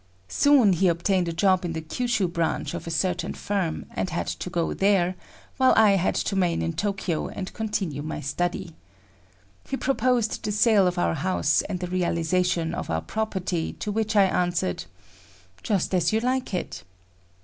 Soon 0.29 0.73
he 0.73 0.87
obtained 0.87 1.27
a 1.27 1.31
job 1.31 1.63
in 1.63 1.73
the 1.73 1.81
Kyushu 1.83 2.27
branch 2.27 2.73
of 2.73 2.87
a 2.87 2.89
certain 2.89 3.35
firm 3.35 3.85
and 3.91 4.09
had 4.09 4.25
to 4.25 4.49
go 4.49 4.73
there, 4.73 5.13
while 5.57 5.75
I 5.77 5.91
had 5.91 6.15
to 6.15 6.33
remain 6.35 6.63
in 6.63 6.73
Tokyo 6.73 7.27
and 7.27 7.53
continue 7.53 8.01
my 8.01 8.19
study. 8.19 8.73
He 9.69 9.77
proposed 9.77 10.41
the 10.41 10.51
sale 10.51 10.87
of 10.87 10.97
our 10.97 11.13
house 11.13 11.61
and 11.61 11.79
the 11.81 11.85
realization 11.85 12.73
of 12.73 12.89
our 12.89 13.01
property, 13.01 13.73
to 13.73 13.91
which 13.91 14.15
I 14.15 14.23
answered 14.23 14.85
"Just 15.61 15.93
as 15.93 16.11
you 16.11 16.19
like 16.19 16.51
it." 16.55 16.83